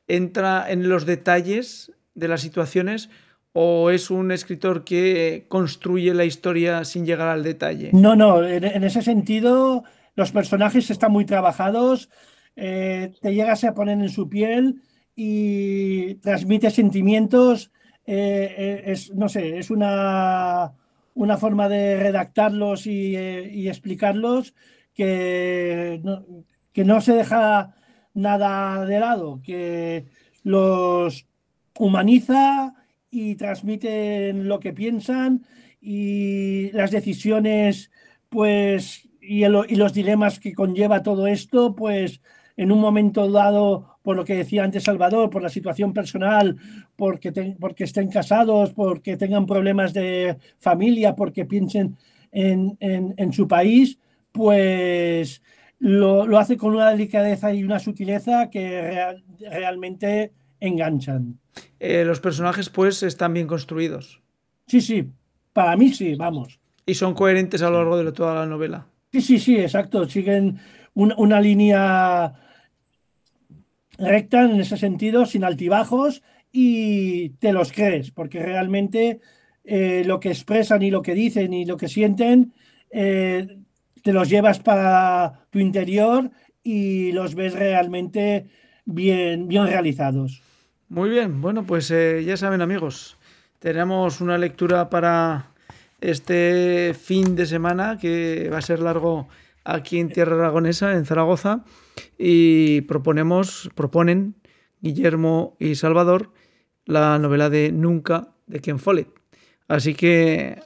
¿entra 0.08 0.66
en 0.70 0.88
los 0.90 1.06
detalles 1.06 1.92
de 2.16 2.28
las 2.28 2.42
situaciones 2.42 3.10
o 3.54 3.90
es 3.92 4.10
un 4.10 4.32
escritor 4.32 4.84
que 4.84 5.46
construye 5.50 6.14
la 6.14 6.26
historia 6.26 6.84
sin 6.86 7.06
llegar 7.06 7.28
al 7.28 7.44
detalle? 7.44 7.90
No, 7.94 8.16
no, 8.16 8.44
en, 8.46 8.64
en 8.64 8.84
ese 8.84 9.02
sentido 9.02 9.84
los 10.16 10.32
personajes 10.32 10.90
están 10.90 11.12
muy 11.12 11.26
trabajados, 11.26 12.10
eh, 12.56 13.12
te 13.22 13.34
llegas 13.34 13.64
a 13.64 13.74
poner 13.74 14.00
en 14.00 14.10
su 14.10 14.30
piel 14.30 14.82
y 15.16 16.16
transmite 16.16 16.70
sentimientos. 16.70 17.72
eh, 18.06 18.54
eh, 18.58 18.84
es, 18.88 19.14
no 19.14 19.30
sé, 19.30 19.58
es 19.58 19.70
una, 19.72 20.74
una 21.14 21.38
forma 21.38 21.70
de 21.70 21.98
redactarlos 21.98 22.86
y, 22.88 23.16
explicarlos 23.68 24.54
que 24.94 26.02
que 26.74 26.84
no 26.84 27.00
se 27.00 27.14
deja 27.14 27.76
nada 28.14 28.86
de 28.86 29.00
lado, 29.00 29.42
que 29.44 30.06
los 30.44 31.28
humaniza 31.78 32.74
y 33.10 33.36
transmiten 33.36 34.48
lo 34.48 34.60
que 34.60 34.74
piensan 34.74 35.46
y 35.80 36.72
las 36.72 36.92
decisiones, 36.92 37.92
pues, 38.30 39.03
y, 39.28 39.44
el- 39.44 39.66
y 39.70 39.76
los 39.76 39.94
dilemas 39.94 40.40
que 40.40 40.54
conlleva 40.54 41.02
todo 41.04 41.28
esto, 41.28 41.76
pues, 41.76 42.22
en 42.58 42.72
un 42.72 42.80
momento 42.80 43.30
dado, 43.32 43.98
por 44.04 44.16
lo 44.16 44.26
que 44.26 44.36
decía 44.36 44.64
antes 44.64 44.84
Salvador, 44.84 45.30
por 45.30 45.42
la 45.42 45.50
situación 45.50 45.94
personal, 45.94 46.58
porque, 46.96 47.32
te- 47.32 47.56
porque 47.60 47.86
estén 47.86 48.10
casados, 48.10 48.72
porque 48.74 49.18
tengan 49.18 49.46
problemas 49.46 49.94
de 49.94 50.38
familia, 50.60 51.16
porque 51.16 51.46
piensen 51.46 51.98
en, 52.32 52.78
en- 52.80 53.14
en 53.18 53.34
su 53.34 53.48
país, 53.48 53.98
pues 54.32 55.42
lo, 55.80 56.26
lo 56.28 56.38
hace 56.40 56.58
con 56.58 56.74
una 56.76 56.90
delicadeza 56.92 57.54
y 57.54 57.64
una 57.64 57.80
sutileza 57.80 58.50
que 58.50 58.82
real- 58.82 59.24
realmente 59.40 60.32
enganchan. 60.60 61.40
Eh, 61.80 62.04
los 62.06 62.20
personajes, 62.20 62.70
pues, 62.70 63.04
están 63.04 63.34
bien 63.34 63.48
construidos 63.48 64.22
Sí, 64.68 64.80
sí, 64.82 65.08
para 65.54 65.76
mí 65.76 65.90
sí, 65.94 66.16
vamos. 66.16 66.60
y 66.86 66.94
son 66.96 67.14
coherentes 67.14 67.62
a 67.62 67.70
lo 67.70 67.78
largo 67.80 67.98
de 68.04 68.12
toda 68.12 68.34
la 68.36 68.46
novela. 68.46 68.88
Sí, 69.14 69.22
sí, 69.22 69.38
sí, 69.40 69.56
exacto. 69.58 70.10
Siguen 70.10 70.58
un- 70.96 71.14
una 71.18 71.40
línea 71.40 72.34
recta 74.00 74.44
en 74.44 74.60
ese 74.60 74.76
sentido, 74.76 75.26
sin 75.28 75.44
altibajos, 75.44 76.24
y 76.52 77.30
te 77.38 77.54
los 77.54 77.72
crees, 77.72 78.10
porque 78.12 78.42
realmente 78.42 79.20
eh, 79.64 80.04
lo 80.06 80.20
que 80.20 80.30
expresan 80.30 80.82
y 80.82 80.90
lo 80.92 81.02
que 81.04 81.14
dicen 81.14 81.54
y 81.54 81.66
lo 81.66 81.78
que 81.78 81.88
sienten, 81.88 82.54
eh, 82.92 83.60
te 84.04 84.14
los 84.14 84.30
llevas 84.30 84.60
para 84.60 85.46
tu 85.52 85.60
interior 85.60 86.32
y 86.64 87.12
los 87.12 87.36
ves 87.36 87.54
realmente 87.54 88.48
bien, 88.86 89.48
bien 89.48 89.68
realizados. 89.68 90.42
Muy 90.90 91.10
bien, 91.10 91.40
bueno, 91.40 91.64
pues 91.66 91.90
eh, 91.92 92.24
ya 92.26 92.36
saben 92.36 92.62
amigos, 92.62 93.18
tenemos 93.60 94.22
una 94.22 94.38
lectura 94.38 94.90
para 94.90 95.53
este 96.12 96.94
fin 96.94 97.36
de 97.36 97.46
semana 97.46 97.98
que 98.00 98.50
va 98.52 98.58
a 98.58 98.62
ser 98.62 98.80
largo 98.80 99.28
aquí 99.64 100.00
en 100.00 100.10
Tierra 100.10 100.36
Aragonesa, 100.36 100.94
en 100.94 101.06
Zaragoza, 101.06 101.64
y 102.18 102.82
proponemos, 102.82 103.70
proponen 103.76 104.36
Guillermo 104.82 105.56
y 105.60 105.76
Salvador 105.76 106.32
la 106.86 107.18
novela 107.20 107.50
de 107.50 107.72
Nunca 107.72 108.30
de 108.48 108.60
Ken 108.60 108.80
Follett. 108.80 109.08
Así 109.70 109.94
que 109.94 110.60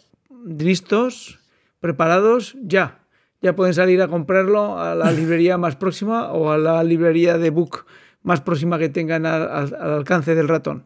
listos, 0.45 1.39
preparados, 1.79 2.57
ya. 2.61 3.03
Ya 3.41 3.55
pueden 3.55 3.75
salir 3.75 4.01
a 4.01 4.07
comprarlo 4.07 4.79
a 4.79 4.95
la 4.95 5.11
librería 5.19 5.57
más 5.59 5.75
próxima 5.75 6.31
o 6.31 6.49
a 6.51 6.57
la 6.57 6.83
librería 6.83 7.37
de 7.37 7.51
book 7.51 7.85
más 8.23 8.41
próxima 8.41 8.79
que 8.79 8.89
tengan 8.89 9.25
al, 9.25 9.43
al- 9.43 9.75
al 9.75 9.93
alcance 9.93 10.33
del 10.33 10.47
ratón. 10.47 10.85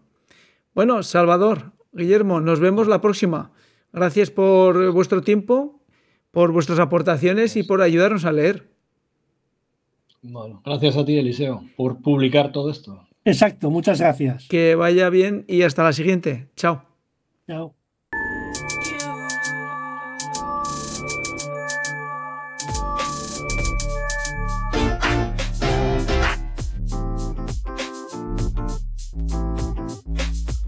Bueno, 0.76 1.02
Salvador, 1.04 1.72
Guillermo, 1.94 2.42
nos 2.42 2.60
vemos 2.60 2.88
la 2.88 3.00
próxima. 3.02 3.52
Gracias 3.94 4.32
por 4.32 4.92
vuestro 4.92 5.22
tiempo, 5.22 5.82
por 6.32 6.52
vuestras 6.52 6.80
aportaciones 6.80 7.56
y 7.58 7.64
por 7.64 7.82
ayudarnos 7.82 8.26
a 8.26 8.32
leer. 8.32 8.72
Bueno, 10.22 10.62
gracias 10.64 10.98
a 10.98 11.06
ti, 11.06 11.18
Eliseo, 11.18 11.64
por 11.76 12.02
publicar 12.02 12.52
todo 12.52 12.70
esto. 12.70 13.08
Exacto, 13.26 13.70
muchas 13.70 14.00
gracias. 14.00 14.48
Que 14.48 14.76
vaya 14.76 15.10
bien 15.10 15.46
y 15.48 15.64
hasta 15.64 15.84
la 15.84 15.94
siguiente. 15.94 16.50
Chao. 16.56 16.84
Chao. 17.48 17.76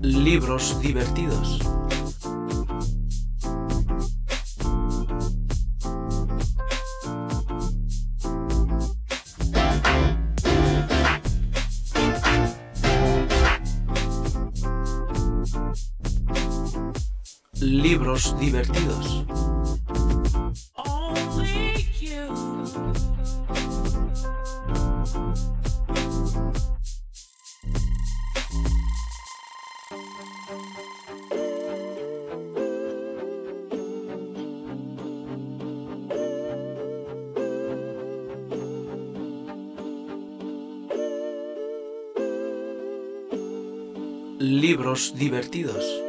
Libros 0.02 0.82
divertidos. 0.82 1.60
Libros 17.64 18.38
divertidos. 18.42 19.24
Libros 44.38 45.14
divertidos. 45.16 46.03